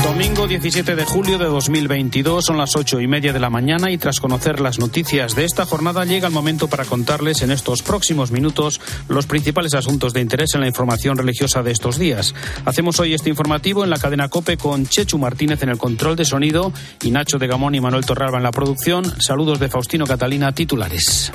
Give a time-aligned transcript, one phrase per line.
[0.00, 3.98] Domingo 17 de julio de 2022 son las ocho y media de la mañana y
[3.98, 8.30] tras conocer las noticias de esta jornada llega el momento para contarles en estos próximos
[8.30, 12.34] minutos los principales asuntos de interés en la información religiosa de estos días.
[12.64, 16.24] Hacemos hoy este informativo en la cadena COPE con Chechu Martínez en el control de
[16.24, 16.72] sonido
[17.02, 19.04] y Nacho de Gamón y Manuel Torralba en la producción.
[19.20, 21.32] Saludos de Faustino Catalina, titulares.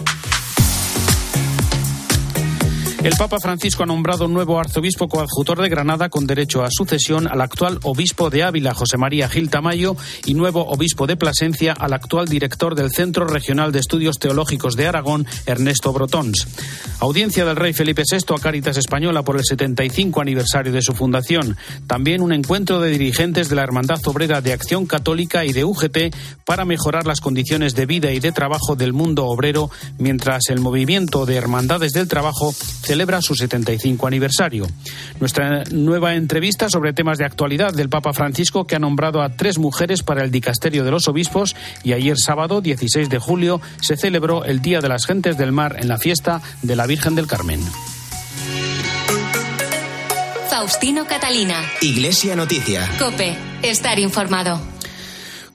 [3.08, 7.40] El Papa Francisco ha nombrado nuevo arzobispo coadjutor de Granada con derecho a sucesión al
[7.40, 12.28] actual obispo de Ávila, José María Gil Tamayo, y nuevo obispo de Plasencia al actual
[12.28, 16.50] director del Centro Regional de Estudios Teológicos de Aragón, Ernesto Brotons.
[17.00, 21.56] Audiencia del rey Felipe VI a Cáritas Española por el 75 aniversario de su fundación.
[21.88, 26.14] También un encuentro de dirigentes de la Hermandad Obrera de Acción Católica y de UGT
[26.44, 31.26] para mejorar las condiciones de vida y de trabajo del mundo obrero, mientras el movimiento
[31.26, 34.67] de Hermandades del Trabajo celebra su 75 aniversario.
[35.20, 39.58] Nuestra nueva entrevista sobre temas de actualidad del Papa Francisco que ha nombrado a tres
[39.58, 44.45] mujeres para el dicasterio de los obispos y ayer sábado 16 de julio se celebró
[44.45, 47.62] el Día de las Gentes del Mar en la fiesta de la Virgen del Carmen.
[50.50, 51.56] Faustino Catalina.
[51.81, 52.90] Iglesia Noticia.
[52.98, 54.77] Cope, estar informado.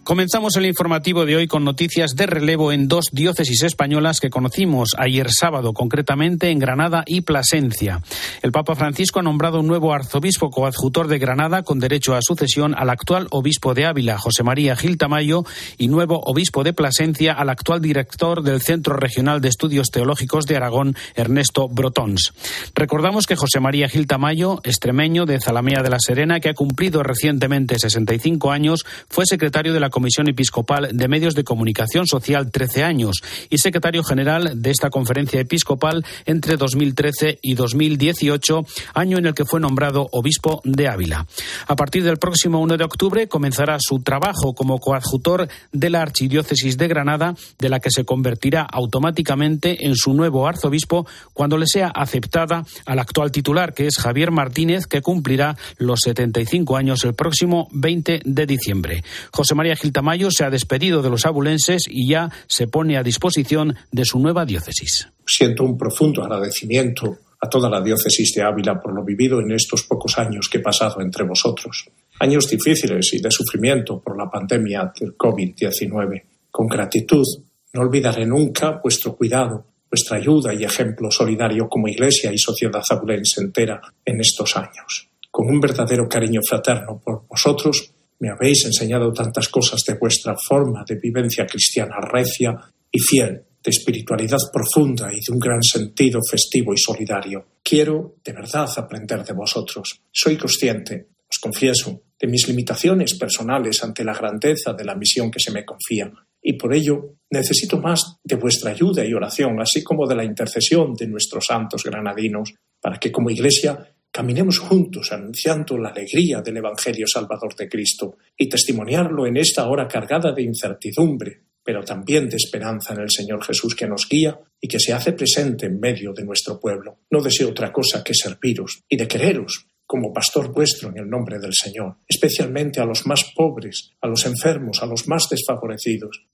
[0.05, 4.97] Comenzamos el informativo de hoy con noticias de relevo en dos diócesis españolas que conocimos
[4.99, 8.03] ayer sábado, concretamente en Granada y Plasencia.
[8.43, 12.75] El Papa Francisco ha nombrado un nuevo arzobispo coadjutor de Granada con derecho a sucesión
[12.77, 15.45] al actual obispo de Ávila, José María Gil Tamayo,
[15.79, 20.57] y nuevo obispo de Plasencia al actual director del Centro Regional de Estudios Teológicos de
[20.57, 22.33] Aragón, Ernesto Brotons.
[22.75, 27.05] Recordamos que José María Gil Tamayo, extremeño de Zalamea de la Serena, que ha cumplido
[27.05, 32.83] recientemente 65 años, fue secretario de la Comisión Episcopal de Medios de Comunicación Social 13
[32.83, 38.65] años y secretario general de esta conferencia episcopal entre 2013 y 2018,
[38.95, 41.27] año en el que fue nombrado obispo de Ávila.
[41.69, 46.77] A partir del próximo 1 de octubre comenzará su trabajo como coadjutor de la Archidiócesis
[46.77, 51.89] de Granada, de la que se convertirá automáticamente en su nuevo arzobispo cuando le sea
[51.89, 57.69] aceptada al actual titular, que es Javier Martínez, que cumplirá los 75 años el próximo
[57.73, 59.05] 20 de diciembre.
[59.31, 63.03] José María Gil Tamayo se ha despedido de los abulenses y ya se pone a
[63.03, 65.09] disposición de su nueva diócesis.
[65.27, 69.83] Siento un profundo agradecimiento a toda la diócesis de Ávila por lo vivido en estos
[69.83, 71.91] pocos años que he pasado entre vosotros.
[72.21, 76.23] Años difíciles y de sufrimiento por la pandemia del COVID-19.
[76.49, 77.25] Con gratitud,
[77.73, 83.41] no olvidaré nunca vuestro cuidado, vuestra ayuda y ejemplo solidario como Iglesia y sociedad abulense
[83.41, 85.09] entera en estos años.
[85.29, 87.92] Con un verdadero cariño fraterno por vosotros,
[88.23, 92.57] me habéis enseñado tantas cosas de vuestra forma de vivencia cristiana recia
[92.89, 97.47] y fiel, de espiritualidad profunda y de un gran sentido festivo y solidario.
[97.65, 100.03] Quiero de verdad aprender de vosotros.
[100.13, 105.41] Soy consciente, os confieso, de mis limitaciones personales ante la grandeza de la misión que
[105.41, 110.07] se me confía, y por ello necesito más de vuestra ayuda y oración, así como
[110.07, 115.89] de la intercesión de nuestros santos granadinos, para que como Iglesia Caminemos juntos anunciando la
[115.89, 121.83] alegría del Evangelio Salvador de Cristo y testimoniarlo en esta hora cargada de incertidumbre, pero
[121.83, 125.65] también de esperanza en el Señor Jesús que nos guía y que se hace presente
[125.65, 126.99] en medio de nuestro pueblo.
[127.11, 131.39] No deseo otra cosa que serviros y de quereros como pastor vuestro en el nombre
[131.39, 136.27] del Señor, especialmente a los más pobres, a los enfermos, a los más desfavorecidos,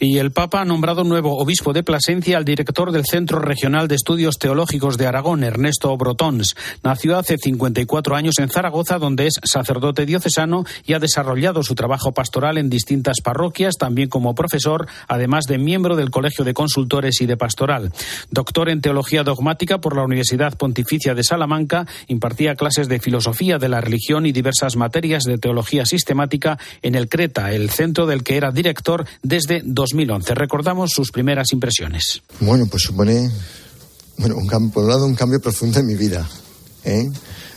[0.00, 3.96] y el Papa ha nombrado nuevo obispo de Plasencia al director del Centro Regional de
[3.96, 6.54] Estudios Teológicos de Aragón, Ernesto Brotons.
[6.82, 12.12] Nació hace 54 años en Zaragoza, donde es sacerdote diocesano y ha desarrollado su trabajo
[12.12, 17.26] pastoral en distintas parroquias, también como profesor, además de miembro del Colegio de Consultores y
[17.26, 17.92] de Pastoral.
[18.30, 23.68] Doctor en Teología Dogmática por la Universidad Pontificia de Salamanca, impartía clases de filosofía de
[23.68, 28.36] la religión y diversas materias de teología sistemática en el Creta, el centro del que
[28.36, 29.62] era director desde
[29.92, 30.34] 2011.
[30.34, 32.22] Recordamos sus primeras impresiones.
[32.40, 33.30] Bueno, pues supone,
[34.18, 36.28] bueno, un, por un lado, un cambio profundo en mi vida.
[36.84, 37.08] ¿eh?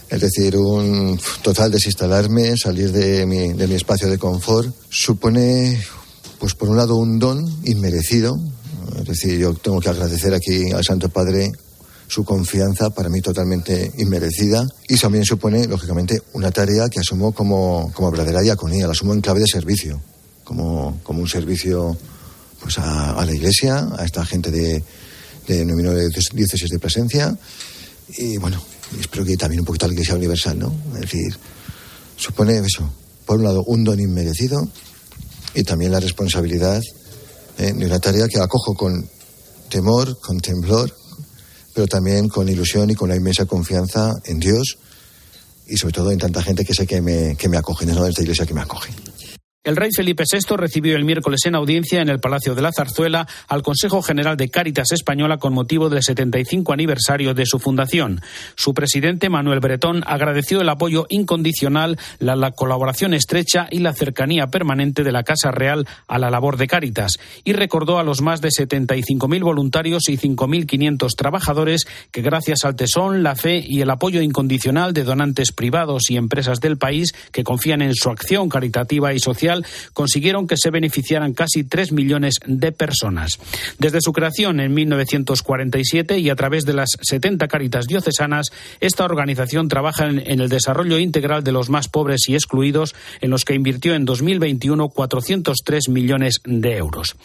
[0.09, 5.81] Es decir, un total desinstalarme, salir de mi, de mi espacio de confort, supone,
[6.39, 8.37] pues por un lado, un don inmerecido.
[8.97, 11.51] Es decir, yo tengo que agradecer aquí al Santo Padre
[12.07, 17.91] su confianza, para mí totalmente inmerecida, y también supone, lógicamente, una tarea que asumo como,
[17.93, 20.01] como verdadera diaconía, la asumo en clave de servicio
[20.51, 21.97] como, como un servicio
[22.61, 24.83] pues a, la iglesia, a esta gente de,
[25.47, 27.35] de número de diócesis de presencia
[28.17, 28.61] y bueno,
[28.99, 30.73] espero que también un poquito a la iglesia universal, ¿no?
[30.95, 31.35] Es decir,
[32.15, 32.91] supone eso,
[33.25, 34.67] por un lado, un don inmerecido
[35.53, 36.81] y también la responsabilidad
[37.57, 37.73] ¿eh?
[37.73, 39.09] de una tarea que acojo con
[39.69, 40.93] temor, con temblor,
[41.73, 44.77] pero también con ilusión y con la inmensa confianza en Dios
[45.67, 48.21] y sobre todo en tanta gente que sé que me, que me acoge, no esta
[48.21, 48.91] iglesia que me acoge.
[49.63, 53.27] El rey Felipe VI recibió el miércoles en audiencia en el Palacio de la Zarzuela
[53.47, 58.21] al Consejo General de Cáritas Española con motivo del 75 aniversario de su fundación.
[58.55, 65.03] Su presidente, Manuel Bretón, agradeció el apoyo incondicional, la, colaboración estrecha y la cercanía permanente
[65.03, 68.49] de la Casa Real a la labor de Cáritas y recordó a los más de
[68.49, 74.93] 75.000 voluntarios y 5.500 trabajadores que gracias al tesón, la fe y el apoyo incondicional
[74.93, 79.50] de donantes privados y empresas del país que confían en su acción caritativa y social
[79.93, 83.39] consiguieron que se beneficiaran casi tres millones de personas.
[83.79, 88.47] Desde su creación en 1947 y a través de las 70 Caritas diocesanas,
[88.79, 93.29] esta organización trabaja en, en el desarrollo integral de los más pobres y excluidos, en
[93.29, 97.15] los que invirtió en 2021 403 millones de euros.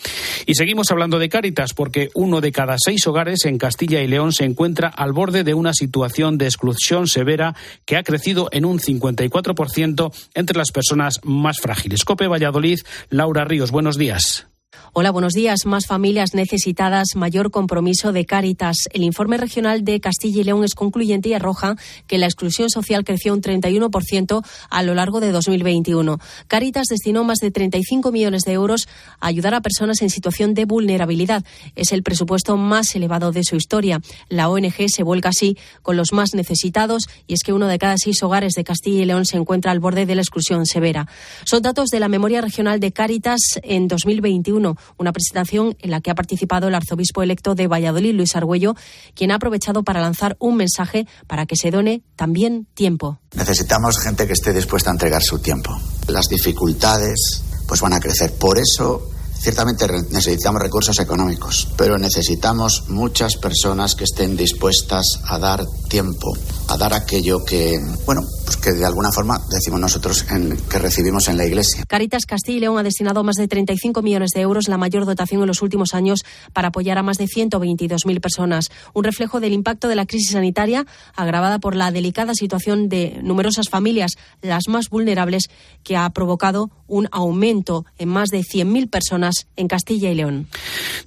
[0.47, 4.33] Y seguimos hablando de Caritas porque uno de cada seis hogares en Castilla y León
[4.33, 8.79] se encuentra al borde de una situación de exclusión severa que ha crecido en un
[8.79, 12.05] 54% entre las personas más frágiles.
[12.25, 12.79] Valladolid,
[13.11, 13.71] Laura Ríos.
[13.71, 14.49] Buenos días.
[14.93, 15.67] Hola, buenos días.
[15.67, 18.77] Más familias necesitadas, mayor compromiso de Cáritas.
[18.93, 21.77] El informe regional de Castilla y León es concluyente y arroja
[22.07, 26.19] que la exclusión social creció un 31% a lo largo de 2021.
[26.49, 28.89] Cáritas destinó más de 35 millones de euros
[29.21, 31.45] a ayudar a personas en situación de vulnerabilidad.
[31.75, 34.01] Es el presupuesto más elevado de su historia.
[34.31, 37.99] La ONG se vuelca así con los más necesitados y es que uno de cada
[37.99, 41.07] seis hogares de Castilla y León se encuentra al borde de la exclusión severa.
[41.45, 44.66] Son datos de la memoria regional de Cáritas en 2021
[44.97, 48.75] una presentación en la que ha participado el arzobispo electo de Valladolid, Luis Argüello,
[49.15, 53.21] quien ha aprovechado para lanzar un mensaje para que se done también tiempo.
[53.35, 55.77] Necesitamos gente que esté dispuesta a entregar su tiempo.
[56.09, 58.33] Las dificultades pues van a crecer.
[58.33, 59.11] Por eso
[59.47, 66.77] Ciertamente necesitamos recursos económicos, pero necesitamos muchas personas que estén dispuestas a dar tiempo, a
[66.77, 71.47] dar aquello que, bueno, pues que de alguna forma decimos nosotros que recibimos en la
[71.47, 71.85] Iglesia.
[71.87, 75.43] Caritas Castilla y León ha destinado más de 35 millones de euros, la mayor dotación
[75.43, 78.71] en los últimos años, para apoyar a más de 122.000 personas.
[78.95, 83.69] Un reflejo del impacto de la crisis sanitaria, agravada por la delicada situación de numerosas
[83.69, 85.51] familias, las más vulnerables,
[85.85, 90.47] que ha provocado un aumento en más de 100.000 personas en Castilla y León.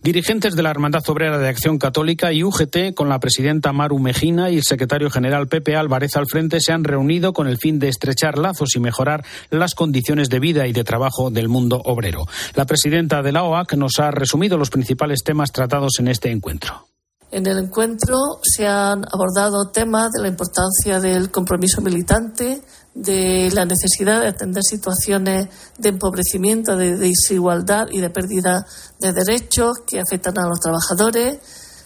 [0.04, 4.50] Dirigentes de la Hermandad Obrera de Acción Católica y UGT, con la presidenta Maru Mejina
[4.50, 7.90] y el secretario general Pepe Álvarez al frente, se han reunido con el fin de
[7.90, 12.26] estrechar lazos y mejorar las condiciones de vida y de trabajo del mundo obrero.
[12.56, 16.90] La presidenta de la OAC nos ha resumido los principales temas tratados en este encuentro.
[17.32, 22.64] En el encuentro se han abordado temas de la importancia del compromiso militante,
[23.02, 25.48] de la necesidad de atender situaciones
[25.78, 28.66] de empobrecimiento, de desigualdad y de pérdida
[29.00, 31.40] de derechos que afectan a los trabajadores.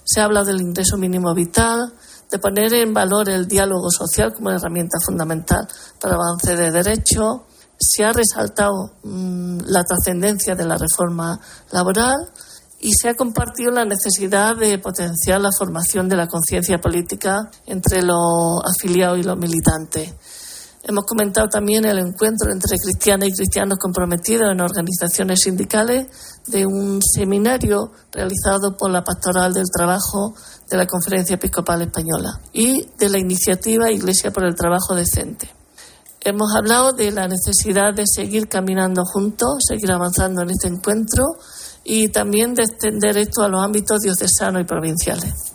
[0.04, 1.94] Se habla del ingreso mínimo vital,
[2.31, 5.68] de poner en valor el diálogo social como herramienta fundamental
[6.01, 7.42] para el avance de derechos.
[7.77, 11.39] Se ha resaltado mm, la trascendencia de la reforma
[11.71, 12.31] laboral
[12.80, 18.01] y se ha compartido la necesidad de potenciar la formación de la conciencia política entre
[18.01, 20.13] los afiliados y los militantes.
[20.85, 26.07] Hemos comentado también el encuentro entre cristianas y cristianos comprometidos en organizaciones sindicales
[26.47, 30.35] de un seminario realizado por la Pastoral del Trabajo
[30.69, 35.49] de la Conferencia Episcopal Española y de la iniciativa Iglesia por el Trabajo Decente.
[36.19, 41.23] Hemos hablado de la necesidad de seguir caminando juntos, seguir avanzando en este encuentro
[41.85, 45.53] y también de extender esto a los ámbitos diocesanos y provinciales.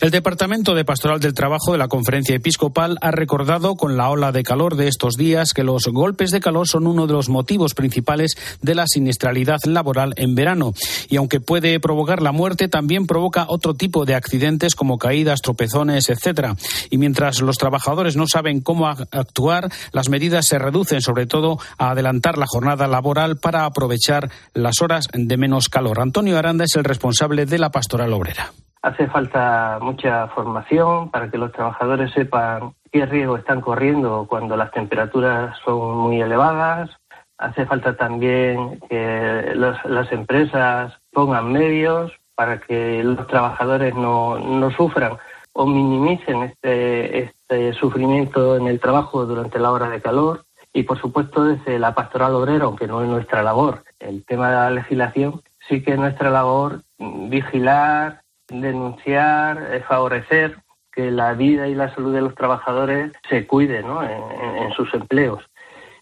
[0.00, 4.30] El Departamento de Pastoral del Trabajo de la Conferencia Episcopal ha recordado con la ola
[4.30, 7.72] de calor de estos días que los golpes de calor son uno de los motivos
[7.72, 10.74] principales de la siniestralidad laboral en verano.
[11.08, 16.10] Y aunque puede provocar la muerte, también provoca otro tipo de accidentes como caídas, tropezones,
[16.10, 16.56] etcétera.
[16.90, 21.92] Y mientras los trabajadores no saben cómo actuar, las medidas se reducen sobre todo a
[21.92, 26.00] adelantar la jornada laboral para aprovechar las horas de menos calor.
[26.00, 28.52] Antonio Aranda es el responsable de la pastoral obrera.
[28.82, 34.70] Hace falta mucha formación para que los trabajadores sepan qué riesgo están corriendo cuando las
[34.70, 36.90] temperaturas son muy elevadas.
[37.38, 45.18] Hace falta también que las empresas pongan medios para que los trabajadores no, no sufran
[45.52, 50.44] o minimicen este, este sufrimiento en el trabajo durante la hora de calor.
[50.72, 54.56] Y por supuesto desde la pastoral obrera, aunque no es nuestra labor, el tema de
[54.56, 60.58] la legislación, sí que es nuestra labor vigilar, denunciar, eh, favorecer
[60.92, 65.44] que la vida y la salud de los trabajadores se cuide en, sus empleos.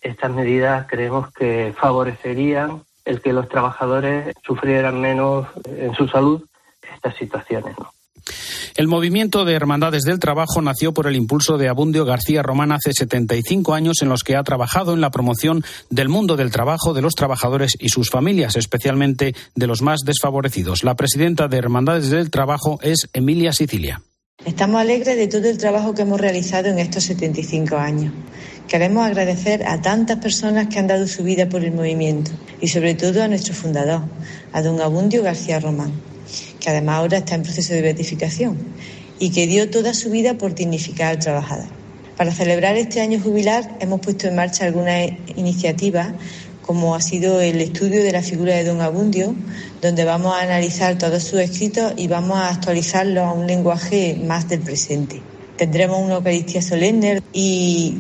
[0.00, 6.44] estas medidas creemos que favorecerían el que los trabajadores sufrieran menos en su salud
[6.94, 7.74] estas situaciones.
[8.76, 12.93] El movimiento de Hermandades del Trabajo nació por el impulso de Abundio García Román hace
[12.93, 17.02] 75 años en los que ha trabajado en la promoción del mundo del trabajo de
[17.02, 20.83] los trabajadores y sus familias, especialmente de los más desfavorecidos.
[20.83, 24.02] La presidenta de Hermandades del Trabajo es Emilia Sicilia.
[24.45, 28.12] Estamos alegres de todo el trabajo que hemos realizado en estos 75 años.
[28.66, 32.95] Queremos agradecer a tantas personas que han dado su vida por el movimiento y sobre
[32.95, 34.02] todo a nuestro fundador,
[34.52, 35.93] a don Abundio García Román
[36.60, 38.56] que además ahora está en proceso de beatificación
[39.18, 41.66] y que dio toda su vida por dignificar al trabajador.
[42.16, 46.12] Para celebrar este año jubilar hemos puesto en marcha algunas iniciativas
[46.62, 49.34] como ha sido el estudio de la figura de don Abundio,
[49.82, 54.48] donde vamos a analizar todos sus escritos y vamos a actualizarlo a un lenguaje más
[54.48, 55.20] del presente.
[55.58, 57.96] Tendremos una Eucaristía solemne y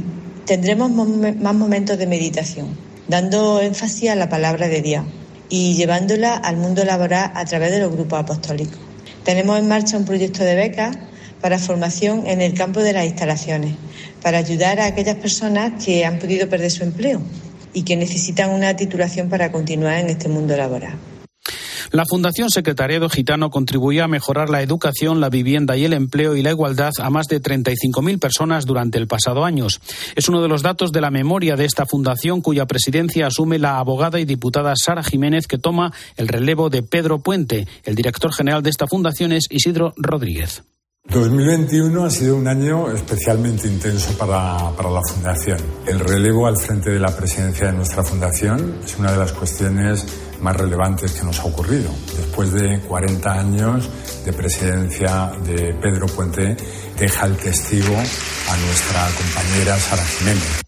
[0.46, 2.68] tendremos más momentos de meditación,
[3.06, 5.04] dando énfasis a la palabra de Dios
[5.56, 8.76] y llevándola al mundo laboral a través de los grupos apostólicos.
[9.22, 10.96] Tenemos en marcha un proyecto de becas
[11.40, 13.76] para formación en el campo de las instalaciones,
[14.20, 17.22] para ayudar a aquellas personas que han podido perder su empleo
[17.72, 20.98] y que necesitan una titulación para continuar en este mundo laboral.
[21.94, 26.42] La Fundación Secretariado Gitano contribuyó a mejorar la educación, la vivienda y el empleo y
[26.42, 29.68] la igualdad a más de 35.000 personas durante el pasado año.
[30.16, 33.78] Es uno de los datos de la memoria de esta fundación cuya presidencia asume la
[33.78, 37.68] abogada y diputada Sara Jiménez que toma el relevo de Pedro Puente.
[37.84, 40.64] El director general de esta fundación es Isidro Rodríguez.
[41.10, 45.58] 2021 ha sido un año especialmente intenso para, para, la Fundación.
[45.86, 50.06] El relevo al frente de la presidencia de nuestra Fundación es una de las cuestiones
[50.44, 51.90] más relevantes que nos ha ocurrido.
[52.16, 53.88] Después de 40 años
[54.24, 56.56] de presidencia de Pedro Puente,
[56.98, 60.60] deja el testigo a nuestra compañera Sara Jiménez.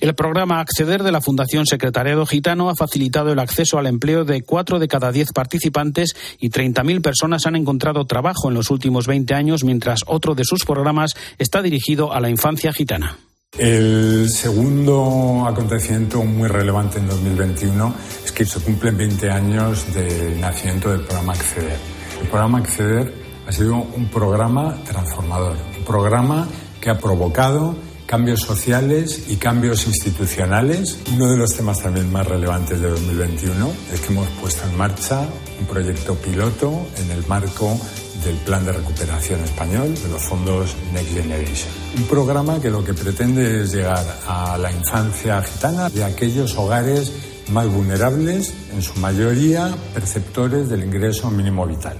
[0.00, 4.42] El programa Acceder de la Fundación Secretariado Gitano ha facilitado el acceso al empleo de
[4.42, 9.34] cuatro de cada diez participantes y 30.000 personas han encontrado trabajo en los últimos 20
[9.34, 13.18] años, mientras otro de sus programas está dirigido a la infancia gitana.
[13.58, 17.94] El segundo acontecimiento muy relevante en 2021
[18.24, 21.76] es que se cumplen 20 años del nacimiento del programa Acceder.
[22.22, 23.12] El programa Acceder
[23.46, 26.48] ha sido un programa transformador, un programa
[26.80, 30.98] que ha provocado cambios sociales y cambios institucionales.
[31.12, 35.28] Uno de los temas también más relevantes de 2021 es que hemos puesto en marcha
[35.60, 37.78] un proyecto piloto en el marco
[38.24, 41.70] del Plan de Recuperación Español de los fondos Next Generation.
[41.96, 47.12] Un programa que lo que pretende es llegar a la infancia gitana de aquellos hogares
[47.50, 51.98] más vulnerables, en su mayoría perceptores del ingreso mínimo vital.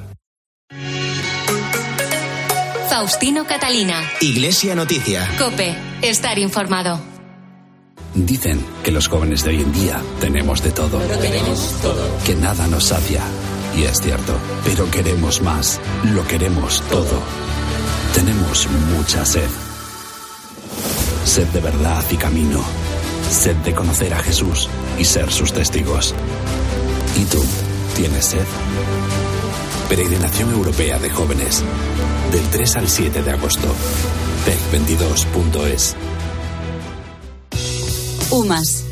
[2.88, 4.00] Faustino Catalina.
[4.20, 5.28] Iglesia Noticia.
[5.38, 5.74] Cope.
[6.02, 7.00] Estar informado.
[8.14, 10.98] Dicen que los jóvenes de hoy en día tenemos de todo.
[10.98, 12.18] tenemos todo.
[12.24, 13.22] Que nada nos sacia
[13.76, 17.22] y es cierto, pero queremos más, lo queremos todo.
[18.14, 19.48] Tenemos mucha sed.
[21.24, 22.62] Sed de verdad y camino.
[23.30, 26.14] Sed de conocer a Jesús y ser sus testigos.
[27.16, 27.42] ¿Y tú
[27.96, 28.44] tienes sed?
[29.88, 31.62] Peregrinación Europea de Jóvenes.
[32.30, 33.68] Del 3 al 7 de agosto.
[34.44, 35.96] PEC22.es.
[38.30, 38.91] UMAS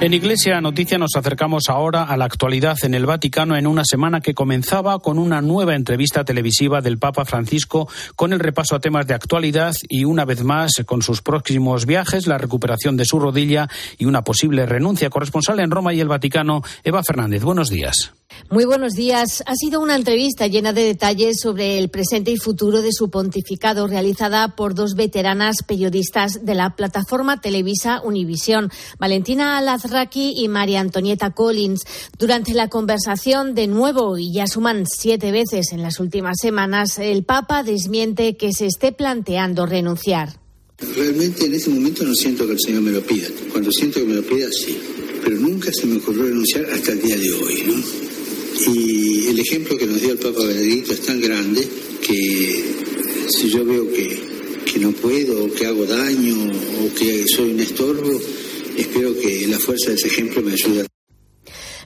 [0.00, 4.20] En Iglesia Noticia nos acercamos ahora a la actualidad en el Vaticano en una semana
[4.20, 9.08] que comenzaba con una nueva entrevista televisiva del Papa Francisco con el repaso a temas
[9.08, 13.68] de actualidad y una vez más con sus próximos viajes, la recuperación de su rodilla
[13.98, 15.10] y una posible renuncia.
[15.10, 17.42] Corresponsal en Roma y el Vaticano, Eva Fernández.
[17.42, 18.12] Buenos días.
[18.50, 19.42] Muy buenos días.
[19.44, 23.86] Ha sido una entrevista llena de detalles sobre el presente y futuro de su pontificado,
[23.86, 31.32] realizada por dos veteranas periodistas de la plataforma Televisa Univisión, Valentina Alazraki y María Antonieta
[31.34, 31.82] Collins.
[32.18, 37.24] Durante la conversación, de nuevo, y ya suman siete veces en las últimas semanas, el
[37.24, 40.40] Papa desmiente que se esté planteando renunciar.
[40.96, 43.28] Realmente en este momento no siento que el Señor me lo pida.
[43.52, 44.78] Cuando siento que me lo pida, sí.
[45.22, 48.17] Pero nunca se me ocurrió renunciar hasta el día de hoy, ¿no?
[48.66, 51.66] Y el ejemplo que nos dio el Papa Benedicto es tan grande
[52.04, 52.64] que
[53.28, 54.18] si yo veo que,
[54.70, 56.50] que no puedo, o que hago daño,
[56.82, 58.20] o que soy un estorbo,
[58.76, 60.88] espero que la fuerza de ese ejemplo me ayude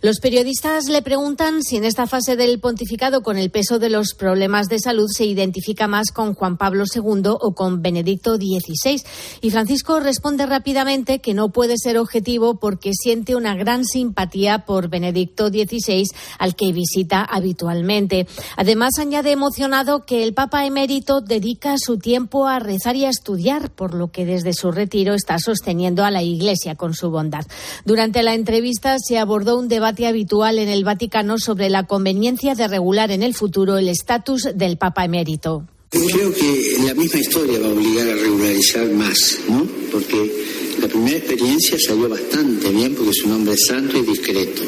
[0.05, 4.15] Los periodistas le preguntan si en esta fase del pontificado, con el peso de los
[4.15, 9.01] problemas de salud, se identifica más con Juan Pablo II o con Benedicto XVI.
[9.43, 14.89] Y Francisco responde rápidamente que no puede ser objetivo porque siente una gran simpatía por
[14.89, 16.09] Benedicto XVI,
[16.41, 18.27] al que visita habitualmente.
[18.57, 23.71] Además, añade emocionado que el Papa emérito dedica su tiempo a rezar y a estudiar,
[23.71, 27.47] por lo que desde su retiro está sosteniendo a la Iglesia con su bondad.
[27.85, 32.69] Durante la entrevista se abordó un debate habitual en el Vaticano sobre la conveniencia de
[32.69, 35.67] regular en el futuro el estatus del Papa emérito.
[35.91, 39.67] Creo que la misma historia va a obligar a regularizar más, ¿no?
[39.91, 40.33] Porque
[40.81, 44.63] la primera experiencia salió bastante bien porque es un hombre santo y discreto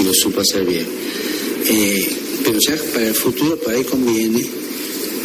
[0.00, 0.86] y lo supo hacer bien.
[1.66, 4.44] Eh, pero ya para el futuro, para ahí conviene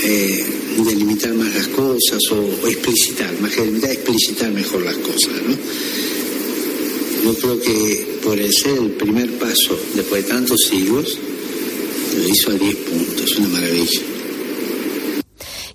[0.04, 0.46] eh,
[0.86, 5.56] delimitar más las cosas o, explicitar, más que delimitar, explicitar mejor las cosas, ¿no?
[7.24, 11.18] Yo creo que por el ser el primer paso después de tantos siglos,
[12.18, 14.02] lo hizo a 10 puntos, una maravilla.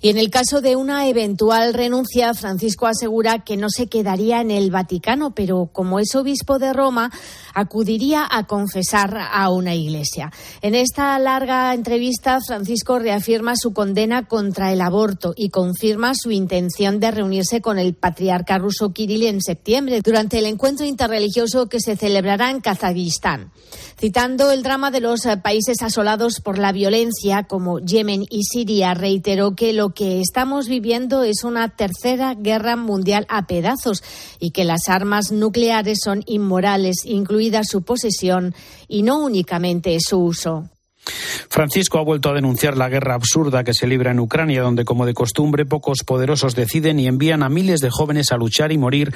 [0.01, 4.51] Y en el caso de una eventual renuncia, Francisco asegura que no se quedaría en
[4.51, 7.11] el Vaticano, pero como es obispo de Roma,
[7.55, 10.31] acudiría a confesar a una iglesia.
[10.61, 16.99] En esta larga entrevista, Francisco reafirma su condena contra el aborto y confirma su intención
[16.99, 21.95] de reunirse con el patriarca ruso Kirill en septiembre, durante el encuentro interreligioso que se
[21.95, 23.51] celebrará en Kazajistán.
[23.97, 29.55] Citando el drama de los países asolados por la violencia, como Yemen y Siria, reiteró
[29.55, 34.03] que lo que estamos viviendo es una tercera guerra mundial a pedazos
[34.39, 38.53] y que las armas nucleares son inmorales, incluidas su posesión
[38.87, 40.69] y no únicamente su uso.
[41.49, 45.05] Francisco ha vuelto a denunciar la guerra absurda que se libra en Ucrania, donde, como
[45.05, 49.13] de costumbre, pocos poderosos deciden y envían a miles de jóvenes a luchar y morir,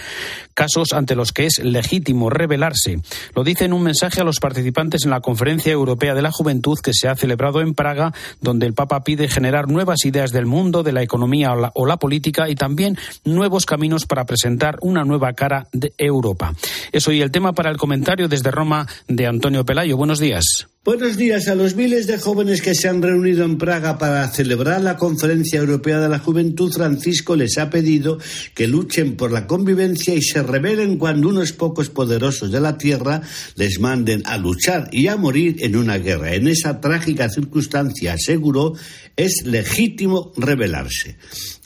[0.54, 3.00] casos ante los que es legítimo rebelarse.
[3.36, 6.80] Lo dice en un mensaje a los participantes en la Conferencia Europea de la Juventud
[6.82, 10.84] que se ha celebrado en Praga, donde el Papa pide generar nuevas ideas del mundo,
[10.84, 15.04] de la economía o la, o la política y también nuevos caminos para presentar una
[15.04, 16.54] nueva cara de Europa.
[16.92, 19.98] Es hoy el tema para el comentario desde Roma de Antonio Pelayo.
[19.98, 20.68] Buenos días.
[20.86, 24.80] Buenos días a los miles de jóvenes que se han reunido en Praga para celebrar
[24.80, 26.72] la Conferencia Europea de la Juventud.
[26.72, 28.18] Francisco les ha pedido
[28.56, 33.22] que luchen por la convivencia y se rebelen cuando unos pocos poderosos de la tierra
[33.56, 36.34] les manden a luchar y a morir en una guerra.
[36.34, 38.74] En esa trágica circunstancia, aseguró,
[39.18, 41.18] es legítimo rebelarse.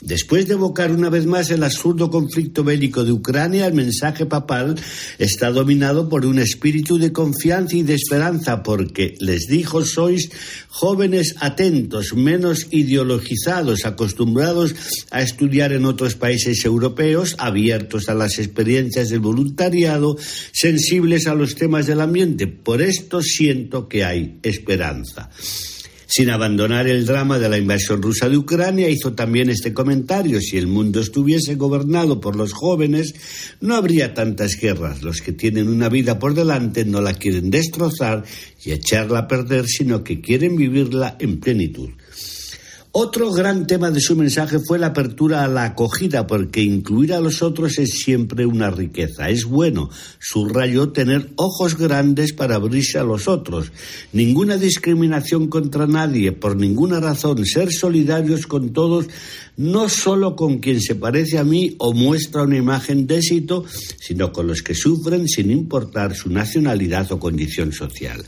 [0.04, 4.74] Después de evocar una vez más el absurdo conflicto bélico de Ucrania, el mensaje papal
[5.18, 10.28] está dominado por un espíritu de confianza y de esperanza, porque les dijo sois
[10.68, 14.74] jóvenes atentos, menos ideologizados, acostumbrados
[15.10, 20.18] a estudiar en otros países europeos, abiertos a las experiencias del voluntariado,
[20.52, 22.46] sensibles a los temas del ambiente.
[22.46, 25.30] Por esto siento que hay esperanza.
[26.16, 30.40] Sin abandonar el drama de la invasión rusa de Ucrania, hizo también este comentario.
[30.40, 33.16] Si el mundo estuviese gobernado por los jóvenes,
[33.60, 35.02] no habría tantas guerras.
[35.02, 38.22] Los que tienen una vida por delante no la quieren destrozar
[38.64, 41.88] y echarla a perder, sino que quieren vivirla en plenitud.
[42.96, 47.18] Otro gran tema de su mensaje fue la apertura a la acogida, porque incluir a
[47.18, 49.30] los otros es siempre una riqueza.
[49.30, 53.72] Es bueno, subrayó, tener ojos grandes para abrirse a los otros.
[54.12, 59.06] Ninguna discriminación contra nadie, por ninguna razón, ser solidarios con todos,
[59.56, 63.64] no solo con quien se parece a mí o muestra una imagen de éxito,
[63.98, 68.24] sino con los que sufren sin importar su nacionalidad o condición social.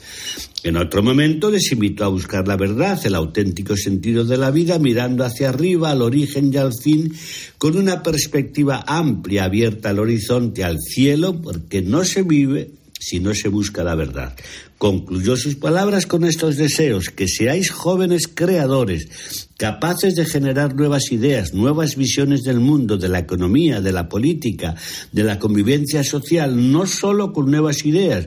[0.62, 4.78] En otro momento les invitó a buscar la verdad, el auténtico sentido de la vida,
[4.78, 7.12] mirando hacia arriba, al origen y al fin,
[7.58, 13.34] con una perspectiva amplia, abierta al horizonte, al cielo, porque no se vive si no
[13.34, 14.34] se busca la verdad.
[14.78, 21.54] Concluyó sus palabras con estos deseos, que seáis jóvenes creadores, capaces de generar nuevas ideas,
[21.54, 24.74] nuevas visiones del mundo, de la economía, de la política,
[25.12, 28.26] de la convivencia social, no solo con nuevas ideas,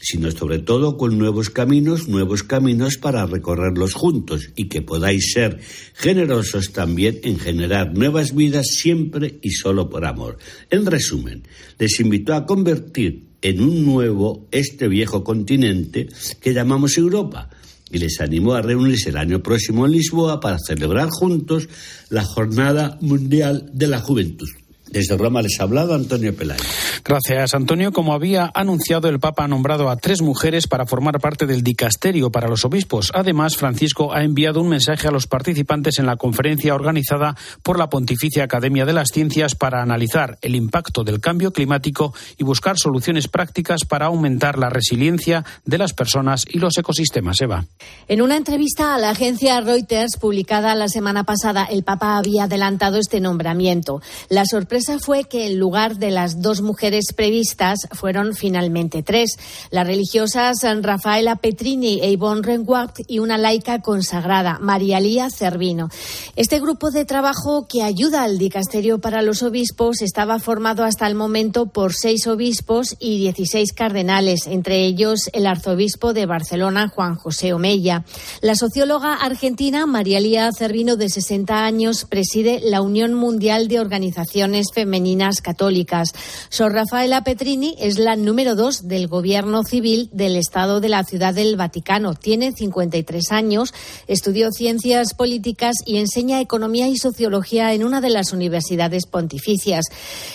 [0.00, 5.58] sino sobre todo con nuevos caminos, nuevos caminos para recorrerlos juntos y que podáis ser
[5.94, 10.38] generosos también en generar nuevas vidas siempre y solo por amor.
[10.70, 11.42] En resumen,
[11.78, 16.08] les invitó a convertir en un nuevo, este viejo continente
[16.40, 17.50] que llamamos Europa
[17.90, 21.68] y les animó a reunirse el año próximo en Lisboa para celebrar juntos
[22.10, 24.48] la Jornada Mundial de la Juventud.
[24.90, 26.62] Desde Roma les ha hablado Antonio Pelayo.
[27.04, 27.92] Gracias, Antonio.
[27.92, 32.30] Como había anunciado, el Papa ha nombrado a tres mujeres para formar parte del dicasterio
[32.30, 33.12] para los obispos.
[33.14, 37.90] Además, Francisco ha enviado un mensaje a los participantes en la conferencia organizada por la
[37.90, 43.28] Pontificia Academia de las Ciencias para analizar el impacto del cambio climático y buscar soluciones
[43.28, 47.40] prácticas para aumentar la resiliencia de las personas y los ecosistemas.
[47.40, 47.66] Eva.
[48.08, 52.98] En una entrevista a la agencia Reuters publicada la semana pasada, el Papa había adelantado
[52.98, 54.00] este nombramiento.
[54.28, 59.36] La sorpresa fue que en lugar de las dos mujeres previstas fueron finalmente tres.
[59.70, 65.88] Las religiosas Rafaela Petrini e Yvonne Renguart y una laica consagrada, María Lía Cervino.
[66.36, 71.14] Este grupo de trabajo que ayuda al dicasterio para los obispos estaba formado hasta el
[71.14, 77.52] momento por seis obispos y dieciséis cardenales, entre ellos el arzobispo de Barcelona, Juan José
[77.52, 78.04] Omeya.
[78.40, 84.67] La socióloga argentina María Lía Cervino, de 60 años, preside la Unión Mundial de Organizaciones
[84.72, 86.12] femeninas católicas.
[86.48, 91.34] Sor Rafaela Petrini es la número dos del gobierno civil del Estado de la Ciudad
[91.34, 92.14] del Vaticano.
[92.14, 93.72] Tiene 53 años,
[94.06, 99.86] estudió ciencias políticas y enseña economía y sociología en una de las universidades pontificias.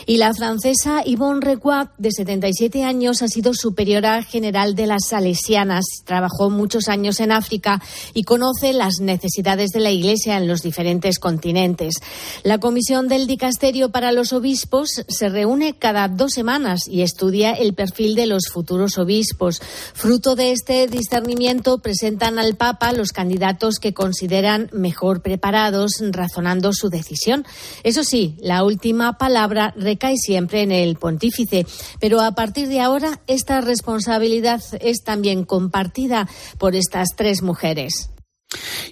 [0.06, 5.86] Y la francesa Yvonne Reguat, de 77 años, ha sido superiora general de las Salesianas.
[6.06, 7.82] Trabajó muchos años en África
[8.14, 11.96] y conoce las necesidades de la Iglesia en los diferentes continentes.
[12.44, 17.74] La Comisión del Dicasterio para los obispos se reúne cada dos semanas y estudia el
[17.74, 19.60] perfil de los futuros obispos.
[19.94, 26.90] Fruto de este discernimiento, presentan al Papa los candidatos que consideran mejor preparados, razonando su
[26.90, 27.46] decisión.
[27.84, 31.66] Eso sí, la última palabra recae siempre en el pontífice,
[32.00, 38.13] pero a partir de ahora esta responsabilidad es también compartida por estas tres mujeres.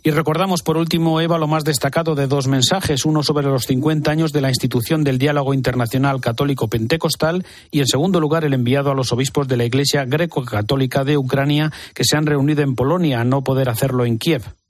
[0.03, 4.09] Y recordamos por último, Eva, lo más destacado de dos mensajes, uno sobre los 50
[4.11, 8.91] años de la institución del diálogo internacional católico pentecostal y en segundo lugar el enviado
[8.91, 13.21] a los obispos de la Iglesia greco-católica de Ucrania que se han reunido en Polonia
[13.21, 14.60] a no poder hacerlo en Kiev.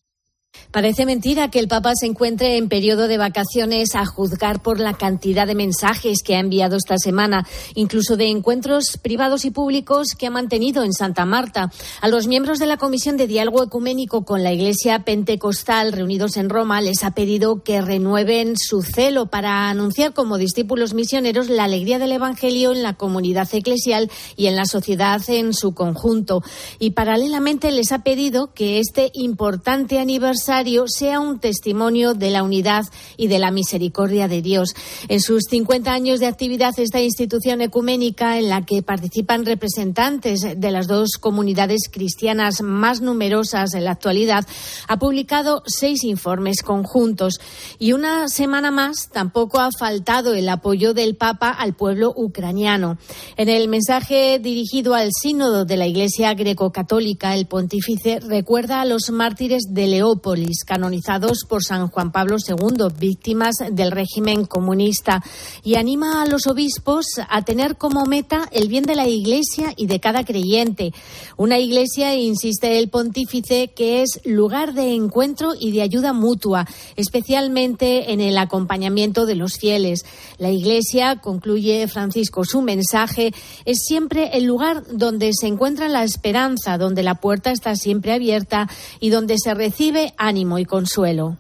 [0.72, 4.94] Parece mentira que el Papa se encuentre en periodo de vacaciones a juzgar por la
[4.94, 10.28] cantidad de mensajes que ha enviado esta semana, incluso de encuentros privados y públicos que
[10.28, 11.72] ha mantenido en Santa Marta.
[12.00, 16.50] A los miembros de la Comisión de Diálogo Ecuménico con la Iglesia Pentecostal reunidos en
[16.50, 22.00] Roma les ha pedido que renueven su celo para anunciar como discípulos misioneros la alegría
[22.00, 26.44] del Evangelio en la comunidad eclesial y en la sociedad en su conjunto.
[26.80, 30.41] Y paralelamente les ha pedido que este importante aniversario
[30.88, 32.86] sea un testimonio de la unidad
[33.18, 34.74] y de la misericordia de Dios.
[35.08, 40.72] En sus 50 años de actividad, esta institución ecuménica, en la que participan representantes de
[40.72, 44.46] las dos comunidades cristianas más numerosas en la actualidad,
[44.88, 47.40] ha publicado seis informes conjuntos.
[47.80, 52.98] Y una semana más tampoco ha faltado el apoyo del Papa al pueblo ucraniano.
[53.38, 59.10] En el mensaje dirigido al sínodo de la Iglesia greco-católica, el pontífice recuerda a los
[59.12, 60.31] mártires de Leópolis
[60.66, 65.24] canonizados por San Juan Pablo II, víctimas del régimen comunista,
[65.64, 69.88] y anima a los obispos a tener como meta el bien de la Iglesia y
[69.88, 70.94] de cada creyente.
[71.38, 76.66] Una Iglesia, insiste el pontífice, que es lugar de encuentro y de ayuda mutua,
[76.96, 80.06] especialmente en el acompañamiento de los fieles.
[80.38, 83.34] La Iglesia, concluye Francisco su mensaje,
[83.66, 88.70] es siempre el lugar donde se encuentra la esperanza, donde la puerta está siempre abierta
[89.00, 91.38] y donde se recibe ánimo y consuelo.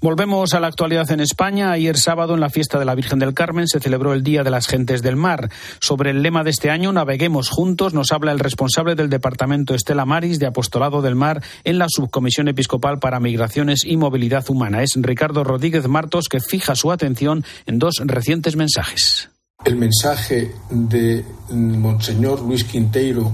[0.00, 1.70] Volvemos a la actualidad en España.
[1.70, 4.50] Ayer sábado, en la fiesta de la Virgen del Carmen, se celebró el Día de
[4.50, 5.50] las Gentes del Mar.
[5.80, 10.04] Sobre el lema de este año, Naveguemos juntos, nos habla el responsable del Departamento Estela
[10.04, 14.82] Maris de Apostolado del Mar en la Subcomisión Episcopal para Migraciones y Movilidad Humana.
[14.82, 19.30] Es Ricardo Rodríguez Martos que fija su atención en dos recientes mensajes.
[19.64, 23.30] El mensaje de Monseñor Luis Quinteiro,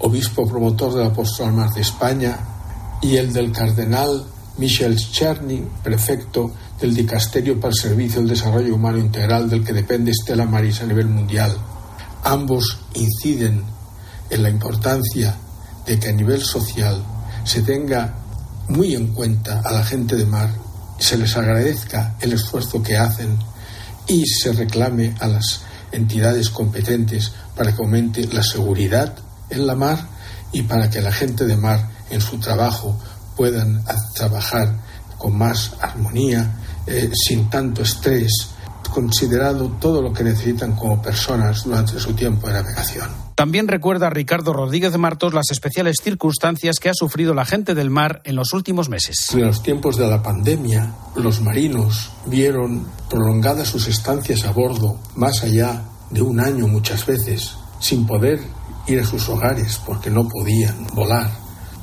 [0.00, 2.51] obispo promotor del Apostolado del Mar de España,
[3.02, 4.24] y el del cardenal
[4.58, 10.12] Michel Cherny, prefecto del Dicasterio para el Servicio del Desarrollo Humano Integral del que depende
[10.14, 11.56] Stella Maris a nivel mundial.
[12.22, 13.64] Ambos inciden
[14.30, 15.34] en la importancia
[15.84, 17.02] de que a nivel social
[17.44, 18.14] se tenga
[18.68, 20.50] muy en cuenta a la gente de mar,
[20.98, 23.36] se les agradezca el esfuerzo que hacen
[24.06, 29.14] y se reclame a las entidades competentes para que aumente la seguridad
[29.50, 30.08] en la mar
[30.52, 32.96] y para que la gente de mar en su trabajo
[33.36, 33.82] puedan
[34.14, 34.76] trabajar
[35.18, 38.50] con más armonía, eh, sin tanto estrés,
[38.92, 43.22] considerado todo lo que necesitan como personas durante su tiempo de navegación.
[43.34, 47.88] También recuerda Ricardo Rodríguez de Martos las especiales circunstancias que ha sufrido la gente del
[47.88, 49.32] mar en los últimos meses.
[49.32, 55.42] En los tiempos de la pandemia, los marinos vieron prolongadas sus estancias a bordo, más
[55.42, 58.40] allá de un año muchas veces, sin poder
[58.86, 61.30] ir a sus hogares porque no podían volar,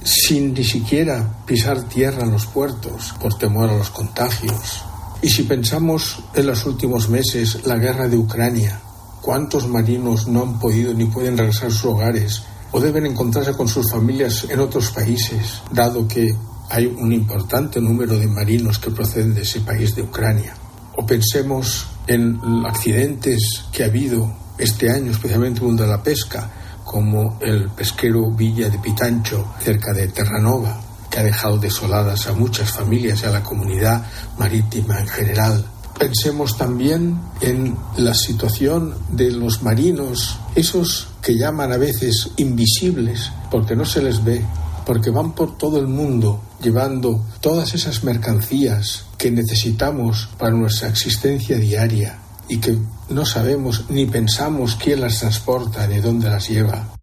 [0.04, 4.84] sin ni siquiera pisar tierra en los puertos por temor a los contagios.
[5.22, 8.80] Y si pensamos en los últimos meses la guerra de Ucrania,
[9.22, 13.68] ¿cuántos marinos no han podido ni pueden regresar a sus hogares o deben encontrarse con
[13.68, 16.36] sus familias en otros países, dado que
[16.70, 20.54] hay un importante número de marinos que proceden de ese país de Ucrania.
[20.96, 26.04] O pensemos en accidentes que ha habido este año, especialmente en el mundo de la
[26.04, 26.52] pesca,
[26.90, 32.72] como el pesquero Villa de Pitancho, cerca de Terranova, que ha dejado desoladas a muchas
[32.72, 34.04] familias y a la comunidad
[34.40, 35.64] marítima en general.
[36.00, 43.76] Pensemos también en la situación de los marinos, esos que llaman a veces invisibles, porque
[43.76, 44.44] no se les ve,
[44.84, 51.60] porque van por todo el mundo llevando todas esas mercancías que necesitamos para nuestra existencia
[51.60, 52.18] diaria
[52.50, 52.78] y que
[53.10, 56.99] no sabemos ni pensamos quién las transporta ni dónde las lleva.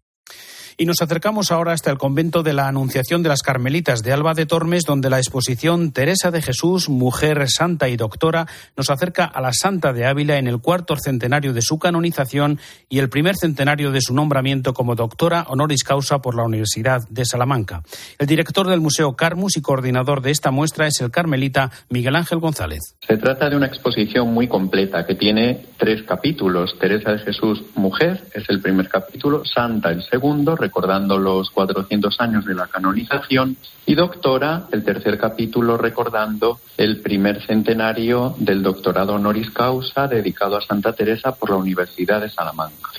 [0.79, 4.35] Y nos acercamos ahora hasta el convento de la Anunciación de las Carmelitas de Alba
[4.35, 9.41] de Tormes, donde la exposición Teresa de Jesús, mujer santa y doctora, nos acerca a
[9.41, 12.59] la Santa de Ávila en el cuarto centenario de su canonización
[12.89, 17.25] y el primer centenario de su nombramiento como doctora honoris causa por la Universidad de
[17.25, 17.81] Salamanca.
[18.19, 22.37] El director del Museo Carmus y coordinador de esta muestra es el carmelita Miguel Ángel
[22.37, 22.95] González.
[22.99, 26.77] Se trata de una exposición muy completa que tiene tres capítulos.
[26.79, 32.45] Teresa de Jesús, mujer, es el primer capítulo, Santa el segundo, recordando los 400 años
[32.45, 39.49] de la canonización, y doctora, el tercer capítulo, recordando el primer centenario del doctorado honoris
[39.51, 42.89] causa dedicado a Santa Teresa por la Universidad de Salamanca.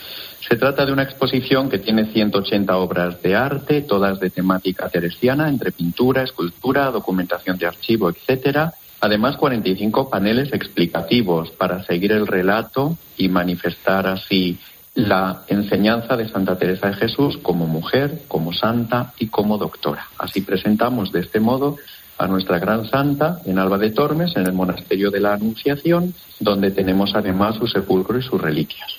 [0.41, 5.51] Se trata de una exposición que tiene 180 obras de arte, todas de temática teresiana,
[5.51, 8.73] entre pintura, escultura, documentación de archivo, etcétera.
[9.01, 14.59] Además, 45 paneles explicativos para seguir el relato y manifestar así
[14.99, 20.09] la enseñanza de Santa Teresa de Jesús como mujer, como santa y como doctora.
[20.19, 21.77] Así presentamos de este modo
[22.19, 26.73] a nuestra gran santa en Alba de Tormes, en el monasterio de la Anunciación, donde
[26.73, 28.98] tenemos además su sepulcro y sus reliquias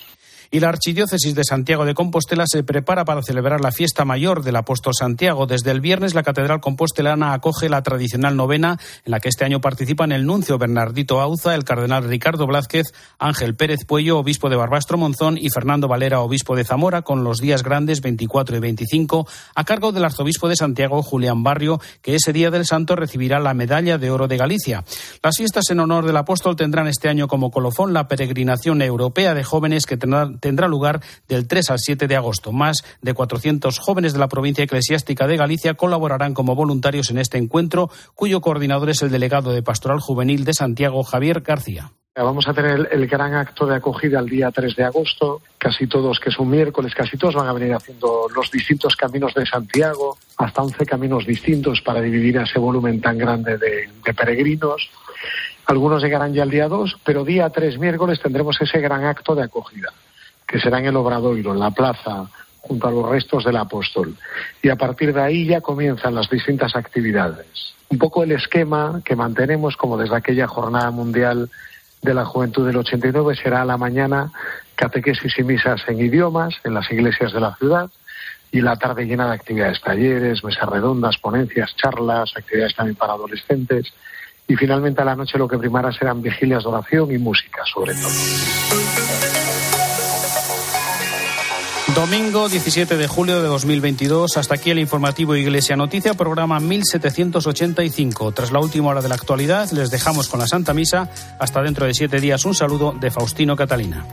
[0.52, 4.56] y la Archidiócesis de Santiago de Compostela se prepara para celebrar la fiesta mayor del
[4.56, 5.46] apóstol Santiago.
[5.46, 9.60] Desde el viernes la Catedral Compostelana acoge la tradicional novena en la que este año
[9.60, 12.88] participan el nuncio Bernardito Auza, el cardenal Ricardo Blázquez,
[13.20, 17.38] Ángel Pérez Puello, obispo de Barbastro Monzón y Fernando Valera, obispo de Zamora, con los
[17.38, 22.32] días grandes 24 y 25 a cargo del arzobispo de Santiago, Julián Barrio, que ese
[22.32, 24.84] día del santo recibirá la medalla de oro de Galicia.
[25.22, 29.44] Las fiestas en honor del apóstol tendrán este año como colofón la peregrinación europea de
[29.44, 32.52] jóvenes que tendrán tendrá lugar del 3 al 7 de agosto.
[32.52, 37.38] Más de 400 jóvenes de la provincia eclesiástica de Galicia colaborarán como voluntarios en este
[37.38, 41.92] encuentro, cuyo coordinador es el delegado de Pastoral Juvenil de Santiago, Javier García.
[42.16, 45.40] Vamos a tener el, gran acto de acogida el día 3 de agosto.
[45.56, 49.32] Casi todos, que es un miércoles, casi todos van a venir haciendo los distintos caminos
[49.32, 54.90] de Santiago, hasta 11 caminos distintos para dividir ese volumen tan grande de, de peregrinos.
[55.66, 59.44] Algunos llegarán ya el día 2, pero día 3 miércoles tendremos ese gran acto de
[59.44, 59.92] acogida
[60.50, 62.26] que será en el Obradoiro, en la plaza,
[62.60, 64.16] junto a los restos del apóstol.
[64.60, 67.74] Y a partir de ahí ya comienzan las distintas actividades.
[67.88, 71.48] Un poco el esquema que mantenemos como desde aquella jornada mundial
[72.02, 74.32] de la juventud del 89 será a la mañana
[74.74, 77.88] catequesis y misas en idiomas en las iglesias de la ciudad
[78.50, 83.92] y la tarde llena de actividades, talleres, mesas redondas, ponencias, charlas, actividades también para adolescentes
[84.48, 87.94] y finalmente a la noche lo que primará serán vigilias de oración y música sobre
[87.94, 89.79] todo.
[91.94, 94.36] Domingo 17 de julio de 2022.
[94.36, 98.32] Hasta aquí el informativo Iglesia Noticia, programa 1785.
[98.32, 101.08] Tras la última hora de la actualidad, les dejamos con la Santa Misa.
[101.38, 104.04] Hasta dentro de siete días, un saludo de Faustino Catalina.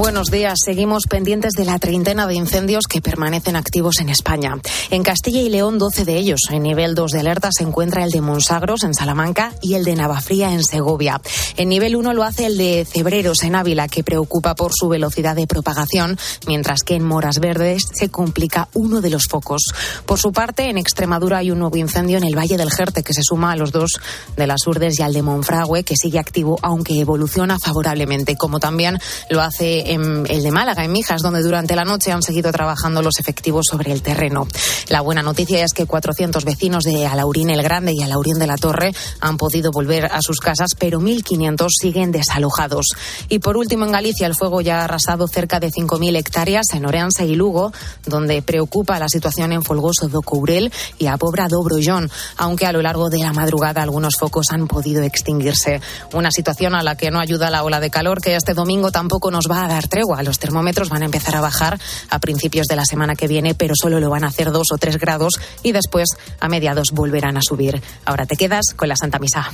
[0.00, 0.54] Buenos días.
[0.64, 4.56] Seguimos pendientes de la treintena de incendios que permanecen activos en España.
[4.90, 6.40] En Castilla y León, 12 de ellos.
[6.48, 9.96] En nivel 2 de alerta se encuentra el de Monsagros en Salamanca y el de
[9.96, 11.20] Navafría en Segovia.
[11.58, 15.36] En nivel 1 lo hace el de Cebreros en Ávila, que preocupa por su velocidad
[15.36, 19.64] de propagación, mientras que en Moras Verdes se complica uno de los focos.
[20.06, 23.12] Por su parte, en Extremadura hay un nuevo incendio en el Valle del Jerte, que
[23.12, 24.00] se suma a los dos
[24.34, 28.98] de las Urdes y al de Monfragüe, que sigue activo, aunque evoluciona favorablemente, como también
[29.28, 33.02] lo hace en el de Málaga, en Mijas, donde durante la noche han seguido trabajando
[33.02, 34.46] los efectivos sobre el terreno.
[34.88, 38.56] La buena noticia es que 400 vecinos de Alaurín el Grande y Alaurín de la
[38.56, 42.86] Torre han podido volver a sus casas, pero 1.500 siguen desalojados.
[43.28, 46.86] Y por último, en Galicia, el fuego ya ha arrasado cerca de 5.000 hectáreas en
[46.86, 47.72] Orense y Lugo,
[48.06, 52.72] donde preocupa la situación en Folgoso do Courel y a Pobra do Brollón, aunque a
[52.72, 55.80] lo largo de la madrugada algunos focos han podido extinguirse.
[56.12, 59.30] Una situación a la que no ayuda la ola de calor que este domingo tampoco
[59.30, 60.22] nos va a dar tregua.
[60.22, 61.78] Los termómetros van a empezar a bajar
[62.10, 64.78] a principios de la semana que viene, pero solo lo van a hacer dos o
[64.78, 66.08] tres grados y después
[66.40, 67.80] a mediados volverán a subir.
[68.04, 69.50] Ahora te quedas con la Santa Misa.